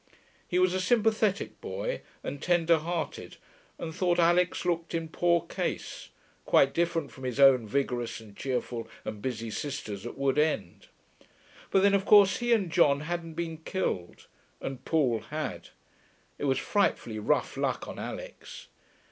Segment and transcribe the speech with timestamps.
[0.47, 3.37] He was a sympathetic boy, and tender hearted,
[3.77, 6.09] and thought Alix looked in poor case;
[6.43, 10.87] quite different from his own vigorous and cheerful and busy sisters at Wood End.
[11.69, 14.25] But then of course he and John hadn't been killed,
[14.59, 15.69] and Paul had.
[16.39, 18.69] It was frightfully rough luck on Alix.